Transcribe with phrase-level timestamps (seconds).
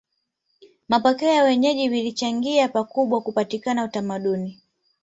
[0.87, 4.61] Mapokeo ya wenyeji vilichangia pakubwa kupatikana utamaduni